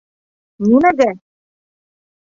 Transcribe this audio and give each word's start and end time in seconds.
—Нимәгә? 0.69 1.11